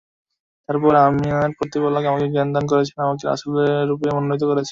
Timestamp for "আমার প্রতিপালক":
1.01-2.03